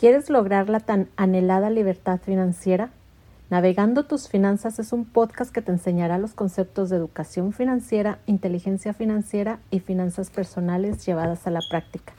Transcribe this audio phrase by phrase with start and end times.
[0.00, 2.88] ¿Quieres lograr la tan anhelada libertad financiera?
[3.50, 8.94] Navegando tus finanzas es un podcast que te enseñará los conceptos de educación financiera, inteligencia
[8.94, 12.14] financiera y finanzas personales llevadas a la práctica.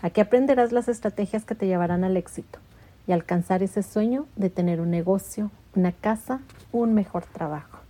[0.00, 2.60] Aquí aprenderás las estrategias que te llevarán al éxito
[3.08, 6.38] y alcanzar ese sueño de tener un negocio, una casa,
[6.70, 7.80] un mejor trabajo.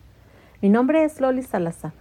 [0.63, 1.93] Mi nombre es Loli Salazar.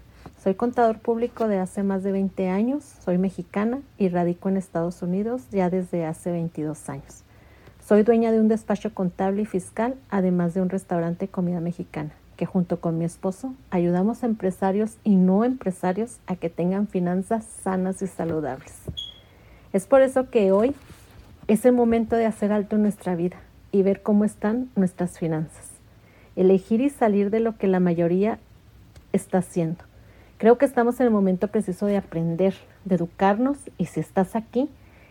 [0.48, 5.02] Soy contador público de hace más de 20 años, soy mexicana y radico en Estados
[5.02, 7.24] Unidos ya desde hace 22 años.
[7.86, 12.12] Soy dueña de un despacho contable y fiscal, además de un restaurante de comida mexicana,
[12.38, 17.44] que junto con mi esposo ayudamos a empresarios y no empresarios a que tengan finanzas
[17.44, 18.74] sanas y saludables.
[19.74, 20.74] Es por eso que hoy
[21.50, 23.36] es el momento de hacer alto en nuestra vida
[23.74, 25.72] y ver cómo están nuestras finanzas.
[26.38, 28.40] Elegir y salir de lo que la mayoría
[29.12, 29.84] está haciendo
[30.38, 32.54] Creo que estamos en el momento preciso de aprender,
[32.86, 34.70] de educarnos y si estás aquí,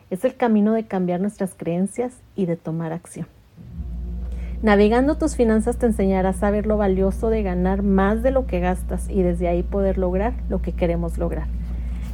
[0.09, 3.27] es el camino de cambiar nuestras creencias y de tomar acción.
[4.63, 8.61] Navegando tus finanzas te enseñará a saber lo valioso de ganar más de lo que
[8.61, 11.49] gastas y desde ahí poder lograr lo que queremos lograr.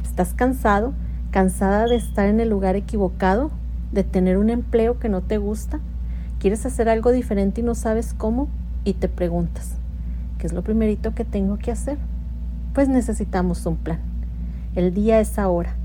[0.03, 0.93] ¿Estás cansado?
[1.29, 3.51] ¿Cansada de estar en el lugar equivocado?
[3.91, 5.79] ¿De tener un empleo que no te gusta?
[6.39, 8.49] ¿Quieres hacer algo diferente y no sabes cómo?
[8.85, 9.75] Y te preguntas,
[10.39, 11.97] ¿qué es lo primerito que tengo que hacer?
[12.73, 13.99] Pues necesitamos un plan.
[14.75, 15.75] El día es ahora.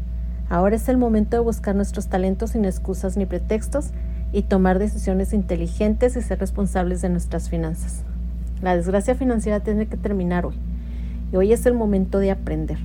[0.48, 3.90] Ahora es el momento de buscar nuestros talentos sin excusas ni pretextos
[4.32, 8.02] y tomar decisiones inteligentes y ser responsables de nuestras finanzas.
[8.62, 10.56] La desgracia financiera tiene que terminar hoy.
[11.32, 12.78] Y hoy es el momento de aprender.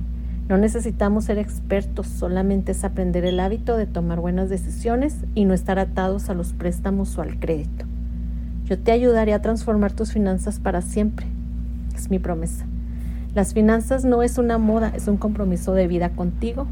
[0.48, 5.54] No necesitamos ser expertos, solamente es aprender el hábito de tomar buenas decisiones y no
[5.54, 7.86] estar atados a los préstamos o al crédito.
[8.66, 11.26] Yo te ayudaré a transformar tus finanzas para siempre.
[11.94, 12.66] Es mi promesa.
[13.34, 16.68] Las finanzas no es una moda, es un compromiso de vida contigo.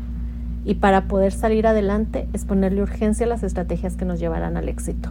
[0.65, 4.69] Y para poder salir adelante es ponerle urgencia a las estrategias que nos llevarán al
[4.69, 5.11] éxito.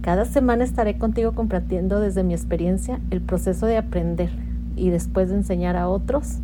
[0.00, 4.30] Cada semana estaré contigo compartiendo desde mi experiencia el proceso de aprender
[4.76, 6.38] y después de enseñar a otros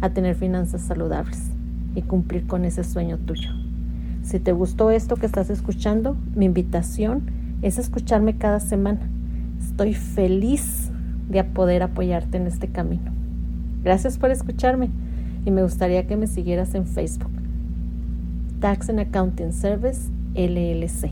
[0.00, 1.52] a tener finanzas saludables
[1.94, 3.50] y cumplir con ese sueño tuyo.
[4.24, 7.30] Si te gustó esto que estás escuchando, mi invitación
[7.62, 9.08] es escucharme cada semana.
[9.60, 10.90] Estoy feliz
[11.28, 13.19] de poder apoyarte en este camino.
[13.82, 14.90] Gracias por escucharme
[15.44, 17.30] y me gustaría que me siguieras en Facebook.
[18.60, 21.10] Tax and Accounting Service LLC,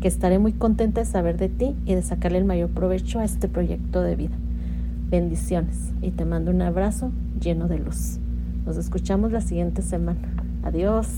[0.00, 3.24] que estaré muy contenta de saber de ti y de sacarle el mayor provecho a
[3.24, 4.36] este proyecto de vida.
[5.10, 8.18] Bendiciones y te mando un abrazo lleno de luz.
[8.64, 10.20] Nos escuchamos la siguiente semana.
[10.62, 11.08] Adiós.